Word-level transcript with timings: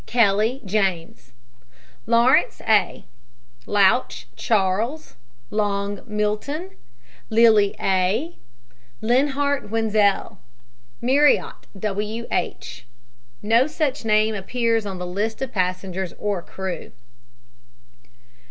KELLY, 0.07 0.63
JAMES. 0.65 1.31
LAURENCE, 2.07 2.59
A. 2.67 3.05
LOUCH, 3.67 4.27
CHARLES. 4.35 5.15
LONG, 5.51 6.01
MILTON 6.07 6.69
C. 6.71 6.75
LILLY, 7.29 7.75
A. 7.79 8.35
LINHART, 9.03 9.69
WENZELL. 9.69 10.39
MARRIORTT, 11.01 11.67
W. 11.77 12.25
H. 12.31 12.87
(no 13.43 13.67
such 13.67 14.03
name 14.03 14.33
appears 14.33 14.87
on 14.87 14.97
the 14.97 15.05
list 15.05 15.39
of 15.39 15.51
passengers 15.51 16.15
or 16.17 16.41
crew). 16.41 16.91